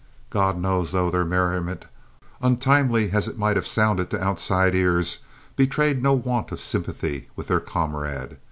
God 0.31 0.57
knows, 0.59 0.93
though, 0.93 1.11
their 1.11 1.23
merriment, 1.23 1.85
untimely 2.41 3.11
as 3.11 3.27
it 3.27 3.37
might 3.37 3.55
have 3.55 3.67
sounded 3.67 4.09
to 4.09 4.19
outside 4.19 4.73
ears, 4.73 5.19
betrayed 5.55 6.01
no 6.01 6.13
want 6.13 6.51
of 6.51 6.59
sympathy 6.59 7.29
with 7.35 7.49
their 7.49 7.59
comrade. 7.59 8.39